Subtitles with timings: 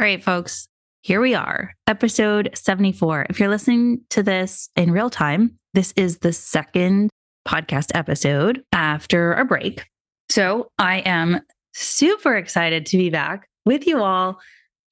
[0.00, 0.66] All right, folks,
[1.02, 3.26] here we are, episode 74.
[3.28, 7.10] If you're listening to this in real time, this is the second
[7.46, 9.84] podcast episode after a break.
[10.30, 11.42] So I am
[11.74, 14.40] super excited to be back with you all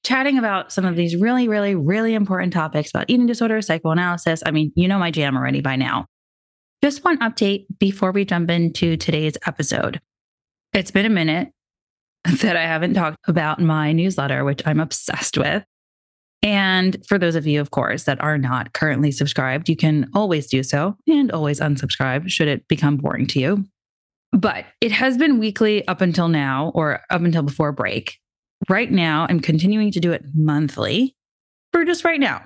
[0.05, 4.43] chatting about some of these really, really, really important topics about eating disorders, psychoanalysis.
[4.45, 6.05] I mean, you know my jam already by now.
[6.85, 10.03] Just one update before we jump into today's episode.
[10.75, 11.49] It's been a minute
[12.43, 15.65] that I haven't talked about in my newsletter, which I'm obsessed with.
[16.43, 20.47] And for those of you, of course, that are not currently subscribed, you can always
[20.47, 23.65] do so and always unsubscribe should it become boring to you.
[24.33, 28.19] But it has been weekly up until now, or up until before break.
[28.69, 31.17] Right now, I'm continuing to do it monthly
[31.73, 32.43] for just right now.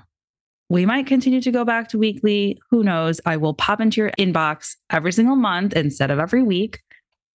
[0.70, 2.58] We might continue to go back to weekly.
[2.70, 3.20] Who knows?
[3.26, 6.80] I will pop into your inbox every single month instead of every week.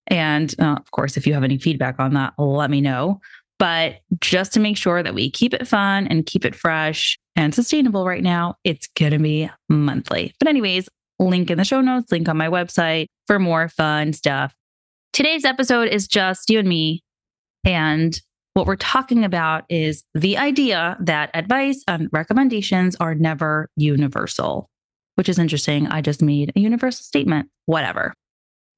[0.07, 3.19] And uh, of course, if you have any feedback on that, let me know.
[3.59, 7.53] But just to make sure that we keep it fun and keep it fresh and
[7.53, 10.33] sustainable right now, it's going to be monthly.
[10.39, 14.53] But, anyways, link in the show notes, link on my website for more fun stuff.
[15.11, 17.03] Today's episode is just you and me.
[17.65, 18.19] And
[18.53, 24.69] what we're talking about is the idea that advice and recommendations are never universal,
[25.15, 25.87] which is interesting.
[25.87, 28.13] I just made a universal statement, whatever.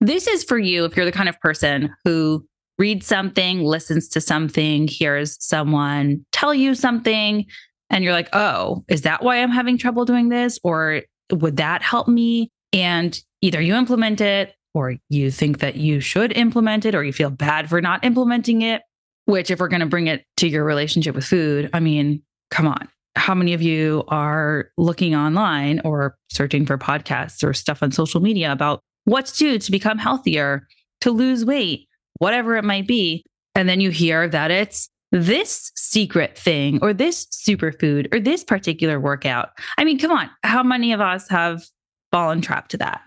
[0.01, 2.45] This is for you if you're the kind of person who
[2.77, 7.45] reads something, listens to something, hears someone tell you something,
[7.89, 10.59] and you're like, oh, is that why I'm having trouble doing this?
[10.63, 12.51] Or would that help me?
[12.71, 17.11] And either you implement it or you think that you should implement it or you
[17.11, 18.83] feel bad for not implementing it.
[19.25, 22.67] Which, if we're going to bring it to your relationship with food, I mean, come
[22.67, 22.87] on.
[23.15, 28.21] How many of you are looking online or searching for podcasts or stuff on social
[28.21, 30.67] media about what to do to become healthier,
[31.01, 31.87] to lose weight,
[32.19, 33.23] whatever it might be.
[33.55, 38.99] And then you hear that it's this secret thing or this superfood or this particular
[38.99, 39.49] workout.
[39.77, 41.63] I mean, come on, how many of us have
[42.11, 43.01] fallen trapped to that?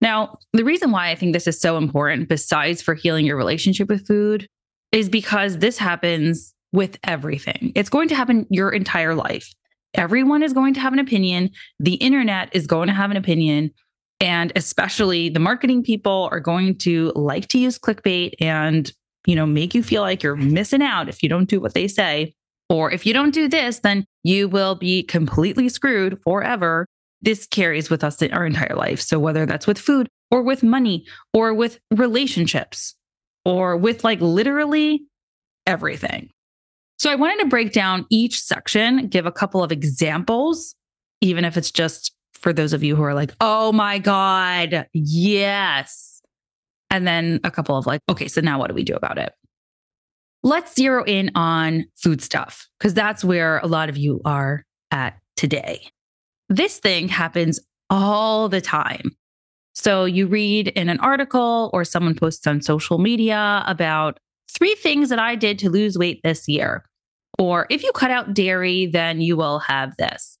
[0.00, 3.88] Now, the reason why I think this is so important, besides for healing your relationship
[3.88, 4.46] with food,
[4.92, 7.72] is because this happens with everything.
[7.74, 9.52] It's going to happen your entire life.
[9.94, 11.50] Everyone is going to have an opinion.
[11.80, 13.72] The internet is going to have an opinion.
[14.20, 18.90] And especially the marketing people are going to like to use clickbait and,
[19.26, 21.88] you know, make you feel like you're missing out if you don't do what they
[21.88, 22.34] say.
[22.68, 26.86] Or if you don't do this, then you will be completely screwed forever.
[27.22, 29.00] This carries with us our entire life.
[29.00, 32.94] So whether that's with food or with money or with relationships
[33.44, 35.04] or with like literally
[35.66, 36.30] everything.
[36.98, 40.74] So I wanted to break down each section, give a couple of examples,
[41.20, 46.20] even if it's just for those of you who are like, oh my God, yes.
[46.90, 49.32] And then a couple of like, okay, so now what do we do about it?
[50.42, 55.18] Let's zero in on food stuff, because that's where a lot of you are at
[55.36, 55.88] today.
[56.48, 57.58] This thing happens
[57.90, 59.16] all the time.
[59.74, 64.20] So you read in an article or someone posts on social media about
[64.56, 66.84] three things that I did to lose weight this year.
[67.38, 70.38] Or if you cut out dairy, then you will have this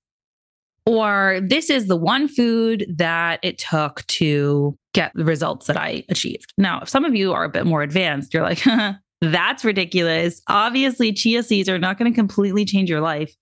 [0.86, 6.04] or this is the one food that it took to get the results that I
[6.08, 6.54] achieved.
[6.56, 8.62] Now, if some of you are a bit more advanced, you're like,
[9.20, 10.40] that's ridiculous.
[10.48, 13.34] Obviously, chia seeds are not going to completely change your life.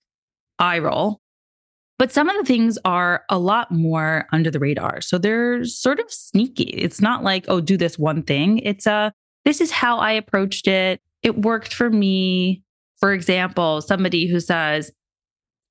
[0.59, 1.21] I roll.
[1.99, 5.01] But some of the things are a lot more under the radar.
[5.01, 6.65] So they're sort of sneaky.
[6.65, 8.59] It's not like, oh, do this one thing.
[8.59, 9.13] It's a,
[9.45, 11.01] this is how I approached it.
[11.23, 12.63] It worked for me.
[12.99, 14.91] For example, somebody who says,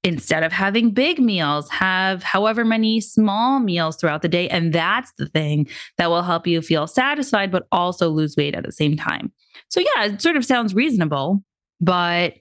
[0.03, 4.49] instead of having big meals, have however many small meals throughout the day.
[4.49, 5.67] And that's the thing
[5.97, 9.31] that will help you feel satisfied, but also lose weight at the same time.
[9.69, 11.43] So, yeah, it sort of sounds reasonable,
[11.79, 12.35] but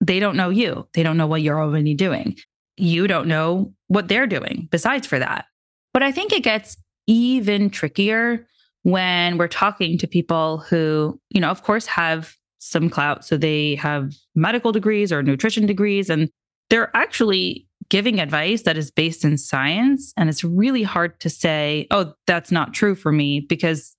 [0.00, 0.86] they don't know you.
[0.94, 2.36] They don't know what you're already doing.
[2.76, 5.46] You don't know what they're doing besides for that.
[5.92, 6.76] But I think it gets
[7.06, 8.46] even trickier
[8.82, 13.24] when we're talking to people who, you know, of course, have some clout.
[13.24, 16.30] So they have medical degrees or nutrition degrees, and
[16.70, 20.14] they're actually giving advice that is based in science.
[20.16, 23.96] And it's really hard to say, oh, that's not true for me, because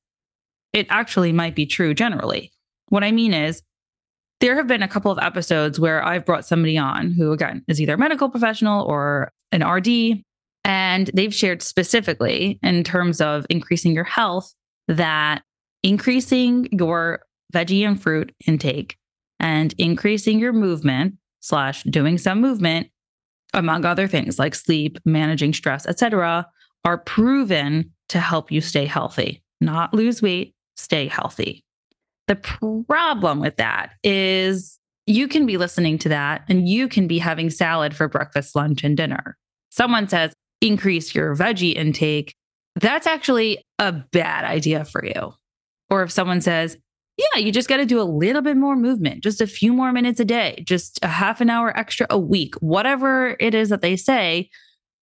[0.73, 2.51] it actually might be true generally.
[2.89, 3.61] What I mean is,
[4.39, 7.79] there have been a couple of episodes where I've brought somebody on who, again, is
[7.79, 10.23] either a medical professional or an RD,
[10.63, 14.51] and they've shared specifically in terms of increasing your health
[14.87, 15.43] that
[15.83, 17.21] increasing your
[17.53, 18.97] veggie and fruit intake
[19.39, 22.87] and increasing your movement slash doing some movement
[23.53, 26.47] among other things like sleep managing stress etc
[26.85, 31.63] are proven to help you stay healthy not lose weight stay healthy.
[32.27, 37.19] The problem with that is you can be listening to that and you can be
[37.19, 39.37] having salad for breakfast lunch and dinner.
[39.69, 42.35] Someone says increase your veggie intake.
[42.75, 45.33] That's actually a bad idea for you.
[45.89, 46.77] Or if someone says
[47.21, 49.91] yeah, you just got to do a little bit more movement, just a few more
[49.91, 53.81] minutes a day, just a half an hour extra a week, whatever it is that
[53.81, 54.49] they say.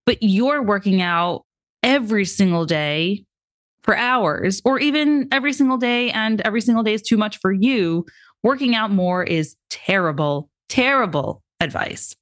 [0.06, 1.44] But you're working out
[1.82, 3.24] every single day
[3.82, 7.52] for hours, or even every single day, and every single day is too much for
[7.52, 8.04] you.
[8.42, 12.14] Working out more is terrible, terrible advice,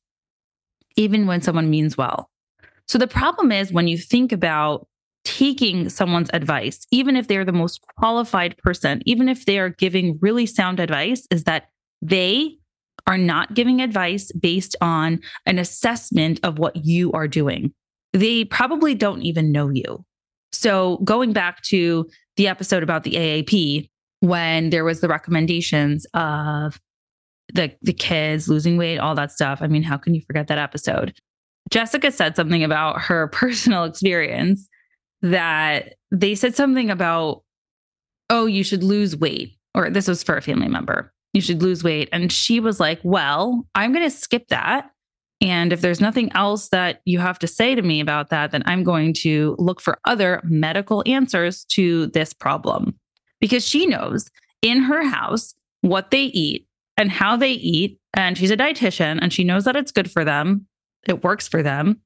[0.96, 2.30] even when someone means well.
[2.86, 4.86] So the problem is when you think about
[5.26, 10.18] taking someone's advice, even if they're the most qualified person, even if they are giving
[10.22, 11.68] really sound advice, is that
[12.00, 12.56] they
[13.08, 17.72] are not giving advice based on an assessment of what you are doing.
[18.12, 20.04] They probably don't even know you.
[20.52, 23.88] So, going back to the episode about the AAP,
[24.20, 26.80] when there was the recommendations of
[27.52, 29.58] the the kids losing weight, all that stuff.
[29.60, 31.18] I mean, how can you forget that episode?
[31.70, 34.68] Jessica said something about her personal experience
[35.22, 37.42] that they said something about,
[38.30, 41.12] oh, you should lose weight, or this was for a family member.
[41.32, 42.08] You should lose weight.
[42.12, 44.90] And she was like, well, I'm going to skip that.
[45.42, 48.62] And if there's nothing else that you have to say to me about that, then
[48.64, 52.98] I'm going to look for other medical answers to this problem.
[53.38, 54.30] Because she knows
[54.62, 56.66] in her house what they eat
[56.96, 58.00] and how they eat.
[58.14, 60.66] And she's a dietitian and she knows that it's good for them,
[61.06, 62.00] it works for them.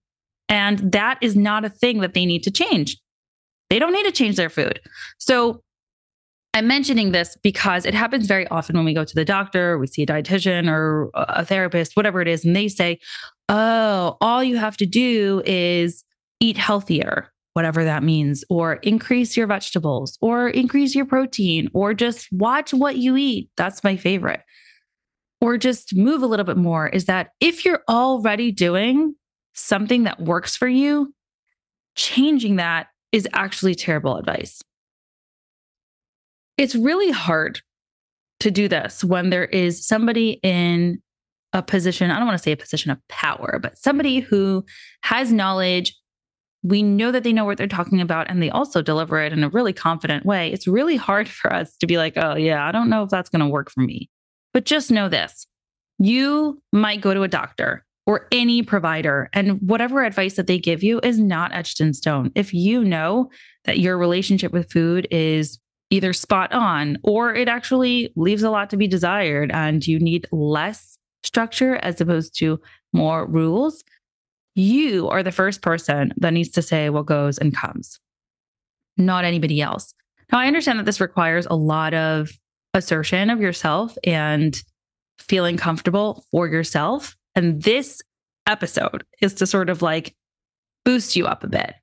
[0.50, 2.98] And that is not a thing that they need to change.
[3.70, 4.80] They don't need to change their food.
[5.18, 5.62] So
[6.52, 9.86] I'm mentioning this because it happens very often when we go to the doctor, we
[9.86, 12.98] see a dietitian or a therapist, whatever it is, and they say,
[13.48, 16.04] Oh, all you have to do is
[16.40, 22.26] eat healthier, whatever that means, or increase your vegetables, or increase your protein, or just
[22.32, 23.48] watch what you eat.
[23.56, 24.40] That's my favorite.
[25.40, 26.88] Or just move a little bit more.
[26.88, 29.14] Is that if you're already doing
[29.54, 31.14] something that works for you,
[31.94, 34.62] changing that is actually terrible advice.
[36.56, 37.60] It's really hard
[38.40, 41.00] to do this when there is somebody in
[41.52, 44.64] a position, I don't want to say a position of power, but somebody who
[45.02, 45.96] has knowledge.
[46.62, 49.42] We know that they know what they're talking about and they also deliver it in
[49.42, 50.52] a really confident way.
[50.52, 53.30] It's really hard for us to be like, oh, yeah, I don't know if that's
[53.30, 54.10] going to work for me.
[54.52, 55.46] But just know this
[55.98, 59.28] you might go to a doctor or any provider.
[59.32, 62.32] And whatever advice that they give you is not etched in stone.
[62.34, 63.30] If you know
[63.64, 65.58] that your relationship with food is
[65.90, 70.26] either spot on or it actually leaves a lot to be desired and you need
[70.32, 72.60] less structure as opposed to
[72.92, 73.84] more rules,
[74.54, 77.98] you are the first person that needs to say what goes and comes,
[78.96, 79.94] not anybody else.
[80.32, 82.30] Now, I understand that this requires a lot of
[82.74, 84.60] assertion of yourself and
[85.18, 87.16] feeling comfortable for yourself.
[87.34, 88.02] And this
[88.46, 90.14] episode is to sort of like
[90.84, 91.74] boost you up a bit.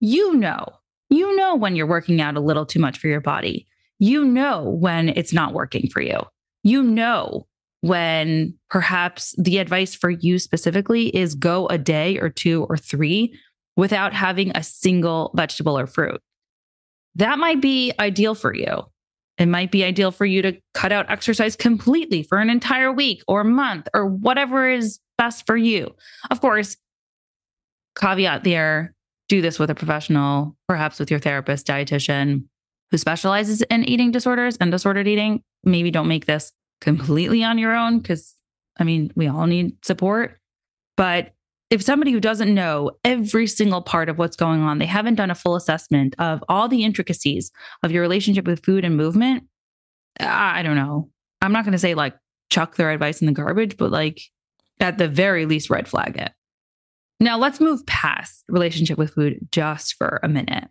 [0.00, 0.64] You know,
[1.08, 3.66] you know when you're working out a little too much for your body.
[3.98, 6.20] You know when it's not working for you.
[6.62, 7.46] You know
[7.82, 13.34] when perhaps the advice for you specifically is go a day or two or three
[13.76, 16.20] without having a single vegetable or fruit.
[17.14, 18.84] That might be ideal for you.
[19.40, 23.22] It might be ideal for you to cut out exercise completely for an entire week
[23.26, 25.96] or month or whatever is best for you.
[26.30, 26.76] Of course,
[27.98, 28.94] caveat there
[29.30, 32.44] do this with a professional, perhaps with your therapist, dietitian
[32.90, 35.42] who specializes in eating disorders and disordered eating.
[35.64, 38.34] Maybe don't make this completely on your own because,
[38.78, 40.38] I mean, we all need support.
[40.98, 41.32] But
[41.70, 45.30] if somebody who doesn't know every single part of what's going on, they haven't done
[45.30, 47.52] a full assessment of all the intricacies
[47.84, 49.44] of your relationship with food and movement,
[50.18, 51.10] I don't know.
[51.40, 52.14] I'm not going to say like
[52.50, 54.20] chuck their advice in the garbage, but like
[54.80, 56.32] at the very least, red flag it.
[57.20, 60.68] Now let's move past relationship with food just for a minute.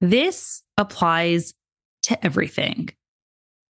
[0.00, 1.54] This applies
[2.02, 2.90] to everything.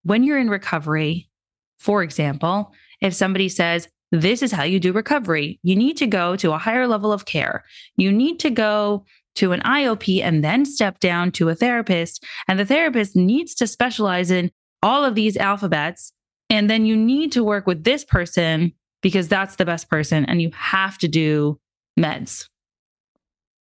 [0.03, 1.31] When you're in recovery,
[1.79, 5.61] for example, if somebody says, this is how you do recovery.
[5.63, 7.65] You need to go to a higher level of care.
[7.97, 9.05] You need to go
[9.37, 12.25] to an IOP and then step down to a therapist.
[12.49, 14.51] And the therapist needs to specialize in
[14.83, 16.13] all of these alphabets
[16.51, 18.73] And then you need to work with this person
[19.03, 21.61] because that's the best person and you have to do
[21.99, 22.49] meds.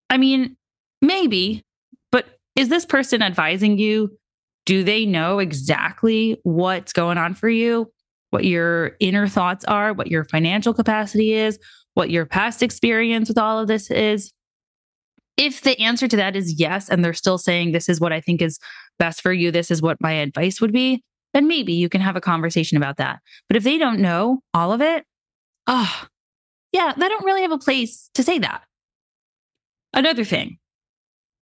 [0.09, 0.55] I mean,
[1.01, 1.65] maybe,
[2.11, 2.25] but
[2.55, 4.17] is this person advising you?
[4.65, 7.91] Do they know exactly what's going on for you?
[8.29, 11.59] What your inner thoughts are, what your financial capacity is,
[11.93, 14.33] what your past experience with all of this is?
[15.37, 18.21] If the answer to that is yes, and they're still saying, This is what I
[18.21, 18.59] think is
[18.99, 21.03] best for you, this is what my advice would be,
[21.33, 23.19] then maybe you can have a conversation about that.
[23.47, 25.05] But if they don't know all of it,
[25.67, 26.05] oh,
[26.71, 28.63] yeah, they don't really have a place to say that.
[29.93, 30.57] Another thing,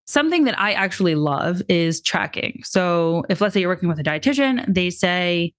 [0.05, 2.61] something that I actually love is tracking.
[2.63, 5.53] So if let's say you're working with a dietitian, they say,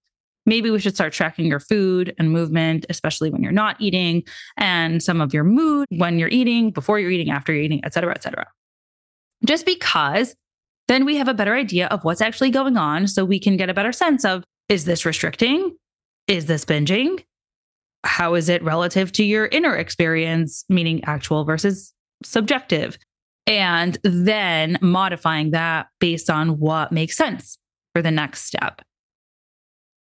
[0.47, 4.23] maybe we should start tracking your food and movement, especially when you're not eating,
[4.57, 7.93] and some of your mood when you're eating, before you're eating, after you're eating, et
[7.93, 8.47] cetera, et cetera.
[9.45, 10.35] Just because
[10.87, 13.07] then we have a better idea of what's actually going on.
[13.07, 15.75] So we can get a better sense of is this restricting?
[16.27, 17.23] Is this binging?
[18.03, 22.97] How is it relative to your inner experience, meaning actual versus subjective?
[23.45, 27.57] And then modifying that based on what makes sense
[27.93, 28.81] for the next step.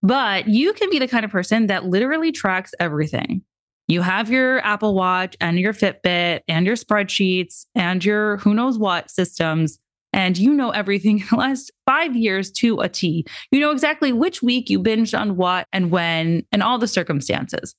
[0.05, 3.41] But you can be the kind of person that literally tracks everything.
[3.87, 8.77] You have your Apple Watch and your Fitbit and your spreadsheets and your who knows
[8.77, 9.79] what systems,
[10.13, 13.25] and you know everything in the last five years to a T.
[13.49, 17.73] You know exactly which week you binged on what and when and all the circumstances.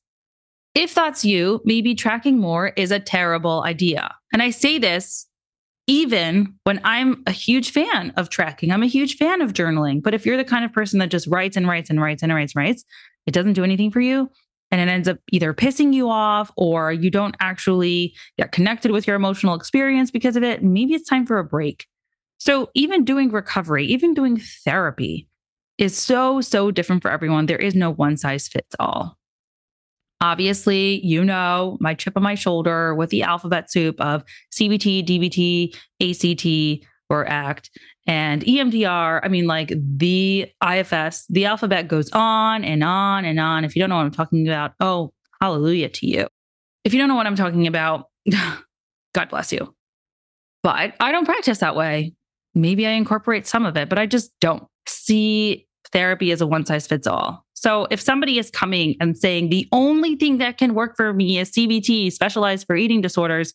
[0.75, 4.13] If that's you, maybe tracking more is a terrible idea.
[4.33, 5.29] And I say this
[5.87, 10.03] even when I'm a huge fan of tracking, I'm a huge fan of journaling.
[10.03, 12.35] But if you're the kind of person that just writes and writes and writes and
[12.35, 12.85] writes and writes,
[13.27, 14.31] it doesn't do anything for you.
[14.73, 19.07] And it ends up either pissing you off or you don't actually get connected with
[19.07, 20.63] your emotional experience because of it.
[20.63, 21.87] Maybe it's time for a break.
[22.39, 25.29] So, even doing recovery, even doing therapy
[25.79, 27.47] is so, so different for everyone.
[27.47, 29.17] There is no one size fits all.
[30.21, 35.75] Obviously, you know, my chip on my shoulder with the alphabet soup of CBT, DBT,
[36.01, 37.71] ACT, or ACT,
[38.07, 39.21] and EMDR.
[39.23, 43.65] I mean, like the IFS, the alphabet goes on and on and on.
[43.65, 46.27] If you don't know what I'm talking about, oh, hallelujah to you.
[46.85, 48.07] If you don't know what I'm talking about,
[49.15, 49.75] God bless you.
[50.63, 52.15] But I don't practice that way.
[52.55, 56.67] Maybe I incorporate some of it, but I just don't see therapy as a one
[56.67, 57.46] size fits all.
[57.67, 61.39] So if somebody is coming and saying the only thing that can work for me
[61.39, 63.55] is CBT, specialized for eating disorders,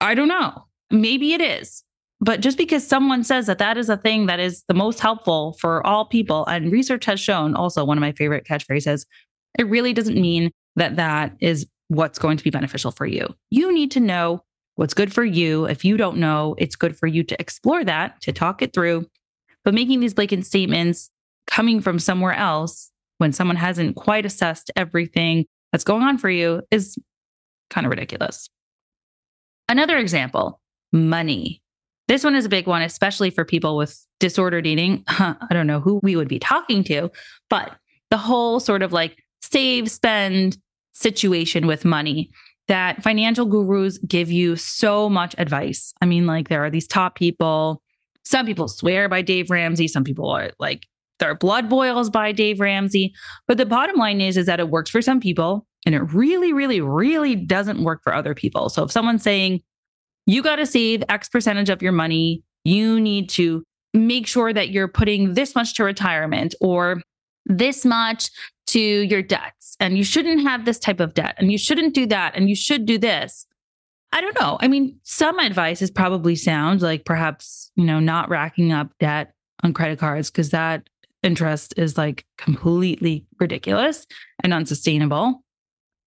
[0.00, 0.64] I don't know.
[0.90, 1.84] Maybe it is.
[2.20, 5.56] But just because someone says that that is a thing that is the most helpful
[5.60, 9.06] for all people, and research has shown also one of my favorite catchphrases,
[9.56, 13.32] it really doesn't mean that that is what's going to be beneficial for you.
[13.50, 14.42] You need to know
[14.74, 15.66] what's good for you.
[15.66, 19.06] If you don't know, it's good for you to explore that, to talk it through.
[19.64, 21.10] But making these blanket statements
[21.46, 22.91] coming from somewhere else
[23.22, 26.98] when someone hasn't quite assessed everything that's going on for you is
[27.70, 28.48] kind of ridiculous.
[29.68, 30.60] Another example
[30.92, 31.62] money.
[32.08, 35.04] This one is a big one, especially for people with disordered eating.
[35.08, 37.12] I don't know who we would be talking to,
[37.48, 37.76] but
[38.10, 40.58] the whole sort of like save, spend
[40.92, 42.28] situation with money
[42.66, 45.94] that financial gurus give you so much advice.
[46.02, 47.82] I mean, like, there are these top people.
[48.24, 49.86] Some people swear by Dave Ramsey.
[49.86, 50.86] Some people are like
[51.22, 53.14] their blood boils by Dave Ramsey.
[53.46, 56.52] But the bottom line is, is that it works for some people and it really,
[56.52, 58.68] really, really doesn't work for other people.
[58.68, 59.60] So if someone's saying,
[60.26, 63.62] you got to save X percentage of your money, you need to
[63.94, 67.00] make sure that you're putting this much to retirement or
[67.46, 68.28] this much
[68.68, 69.76] to your debts.
[69.78, 72.36] And you shouldn't have this type of debt and you shouldn't do that.
[72.36, 73.46] And you should do this.
[74.12, 74.58] I don't know.
[74.60, 79.34] I mean, some advice is probably sound like perhaps, you know, not racking up debt
[79.62, 80.88] on credit cards because that
[81.22, 84.06] interest is like completely ridiculous
[84.42, 85.42] and unsustainable.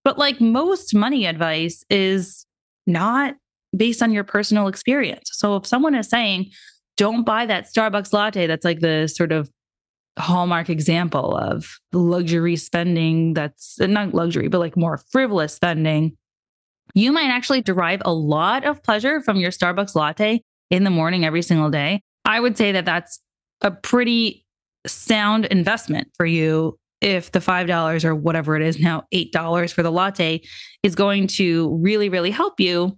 [0.03, 2.45] But like most money advice is
[2.85, 3.35] not
[3.75, 5.29] based on your personal experience.
[5.33, 6.51] So if someone is saying,
[6.97, 9.49] don't buy that Starbucks latte, that's like the sort of
[10.17, 16.15] hallmark example of luxury spending that's uh, not luxury, but like more frivolous spending.
[16.93, 20.41] You might actually derive a lot of pleasure from your Starbucks latte
[20.71, 22.01] in the morning every single day.
[22.23, 23.19] I would say that that's
[23.61, 24.44] a pretty
[24.87, 29.91] sound investment for you if the $5 or whatever it is now, $8 for the
[29.91, 30.41] latte
[30.81, 32.97] is going to really, really help you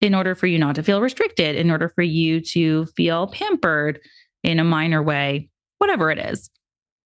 [0.00, 4.00] in order for you not to feel restricted, in order for you to feel pampered
[4.42, 5.48] in a minor way,
[5.78, 6.50] whatever it is.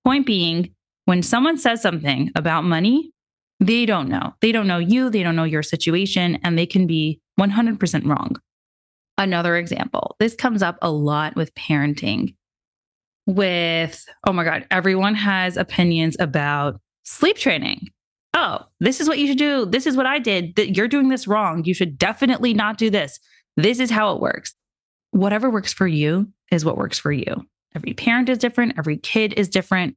[0.04, 3.12] Point being, when someone says something about money,
[3.60, 4.34] they don't know.
[4.40, 8.36] They don't know you, they don't know your situation, and they can be 100% wrong.
[9.18, 12.34] Another example this comes up a lot with parenting
[13.26, 17.88] with, oh my God, everyone has opinions about sleep training.
[18.34, 19.66] Oh, this is what you should do.
[19.66, 20.56] This is what I did.
[20.56, 21.64] That you're doing this wrong.
[21.64, 23.18] You should definitely not do this.
[23.56, 24.54] This is how it works.
[25.10, 27.46] Whatever works for you is what works for you.
[27.74, 29.96] Every parent is different, every kid is different.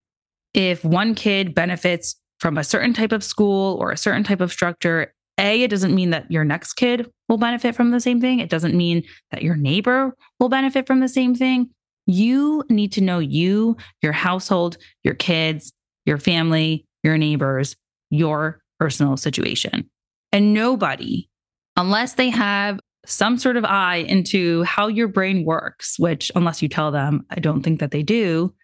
[0.53, 4.51] If one kid benefits from a certain type of school or a certain type of
[4.51, 8.39] structure, A, it doesn't mean that your next kid will benefit from the same thing.
[8.39, 11.69] It doesn't mean that your neighbor will benefit from the same thing.
[12.11, 15.71] You need to know you, your household, your kids,
[16.07, 17.75] your family, your neighbors,
[18.09, 19.87] your personal situation.
[20.31, 21.29] And nobody,
[21.75, 26.67] unless they have some sort of eye into how your brain works, which, unless you
[26.67, 28.55] tell them, I don't think that they do,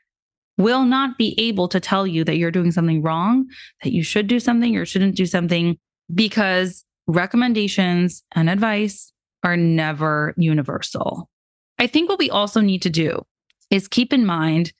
[0.58, 3.46] will not be able to tell you that you're doing something wrong,
[3.84, 5.78] that you should do something or shouldn't do something,
[6.12, 9.12] because recommendations and advice
[9.44, 11.30] are never universal.
[11.78, 13.24] I think what we also need to do
[13.72, 14.72] is keep in mind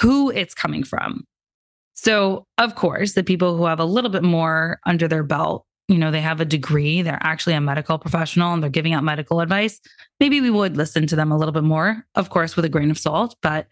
[0.00, 1.24] who it's coming from.
[1.94, 5.96] So, of course, the people who have a little bit more under their belt, you
[5.96, 9.40] know, they have a degree, they're actually a medical professional and they're giving out medical
[9.40, 9.80] advice.
[10.20, 12.90] Maybe we would listen to them a little bit more, of course, with a grain
[12.90, 13.66] of salt, but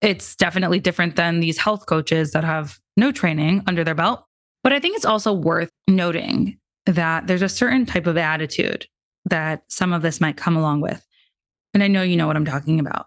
[0.00, 4.24] it's definitely different than these health coaches that have no training under their belt.
[4.62, 8.86] But I think it's also worth noting that there's a certain type of attitude
[9.26, 11.04] that some of this might come along with.
[11.74, 13.06] And I know you know what I'm talking about.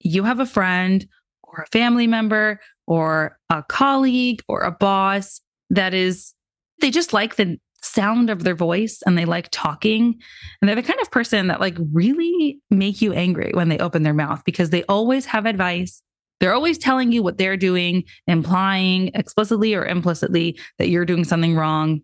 [0.00, 1.06] You have a friend
[1.42, 6.34] or a family member or a colleague or a boss that is,
[6.80, 10.14] they just like the sound of their voice and they like talking.
[10.60, 14.02] And they're the kind of person that like really make you angry when they open
[14.02, 16.02] their mouth because they always have advice.
[16.40, 21.56] They're always telling you what they're doing, implying explicitly or implicitly that you're doing something
[21.56, 22.02] wrong.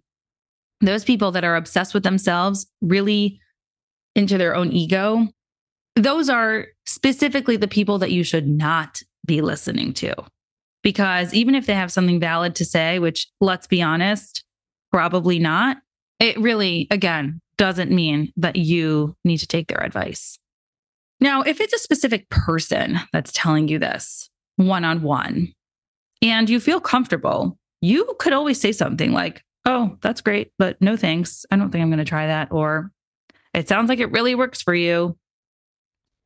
[0.80, 3.38] Those people that are obsessed with themselves, really
[4.14, 5.28] into their own ego,
[5.96, 10.14] those are specifically the people that you should not be listening to.
[10.82, 14.44] Because even if they have something valid to say, which let's be honest,
[14.90, 15.78] probably not,
[16.18, 20.38] it really, again, doesn't mean that you need to take their advice.
[21.20, 25.52] Now, if it's a specific person that's telling you this one on one
[26.20, 30.96] and you feel comfortable, you could always say something like, Oh, that's great, but no
[30.96, 31.46] thanks.
[31.50, 32.48] I don't think I'm going to try that.
[32.50, 32.90] Or
[33.54, 35.16] it sounds like it really works for you.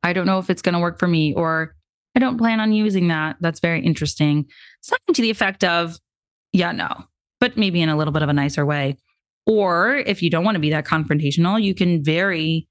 [0.07, 1.33] I don't know if it's going to work for me.
[1.33, 1.75] Or
[2.15, 3.37] I don't plan on using that.
[3.41, 4.45] That's very interesting.
[4.81, 5.97] Something to the effect of,
[6.53, 6.89] yeah, no,
[7.39, 8.97] but maybe in a little bit of a nicer way.
[9.45, 12.67] Or if you don't want to be that confrontational, you can very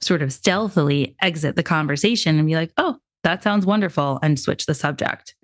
[0.00, 4.66] sort of stealthily exit the conversation and be like, oh, that sounds wonderful, and switch
[4.66, 5.34] the subject.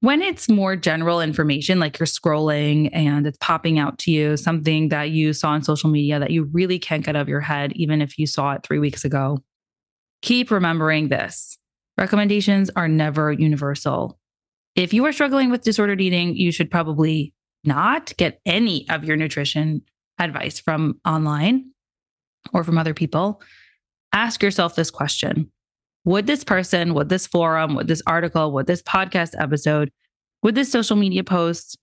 [0.00, 4.88] When it's more general information, like you're scrolling and it's popping out to you, something
[4.88, 7.72] that you saw on social media that you really can't get out of your head,
[7.74, 9.42] even if you saw it three weeks ago,
[10.22, 11.58] keep remembering this
[11.98, 14.20] Recommendations are never universal.
[14.76, 19.16] If you are struggling with disordered eating, you should probably not get any of your
[19.16, 19.82] nutrition
[20.20, 21.72] advice from online
[22.52, 23.42] or from other people.
[24.12, 25.50] Ask yourself this question
[26.04, 29.90] Would this person, would this forum, would this article, would this podcast episode,
[30.44, 31.76] would this social media post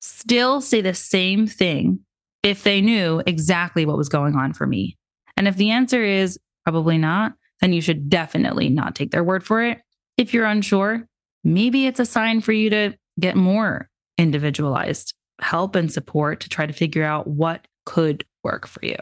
[0.00, 2.00] still say the same thing
[2.42, 4.96] if they knew exactly what was going on for me?
[5.36, 9.44] And if the answer is probably not, then you should definitely not take their word
[9.44, 9.78] for it.
[10.16, 11.06] If you're unsure,
[11.44, 16.66] maybe it's a sign for you to get more individualized help and support to try
[16.66, 18.96] to figure out what could work for you.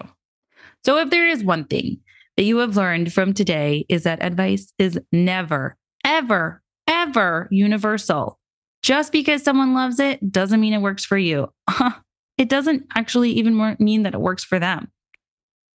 [0.85, 1.99] So, if there is one thing
[2.37, 8.39] that you have learned from today, is that advice is never, ever, ever universal.
[8.83, 11.49] Just because someone loves it doesn't mean it works for you.
[12.39, 14.93] it doesn't actually even mean that it works for them.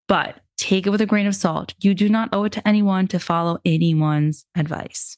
[0.07, 1.73] But take it with a grain of salt.
[1.79, 5.17] You do not owe it to anyone to follow anyone's advice.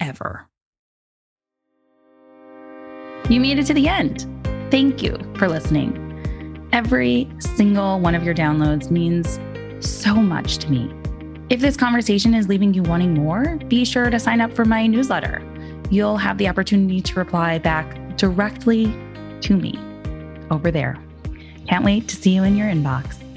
[0.00, 0.48] Ever.
[3.28, 4.26] You made it to the end.
[4.72, 6.68] Thank you for listening.
[6.72, 9.38] Every single one of your downloads means
[9.78, 10.92] so much to me.
[11.48, 14.84] If this conversation is leaving you wanting more, be sure to sign up for my
[14.88, 15.42] newsletter.
[15.90, 18.86] You'll have the opportunity to reply back directly
[19.42, 19.78] to me
[20.50, 20.96] over there.
[21.68, 23.29] Can't wait to see you in your inbox.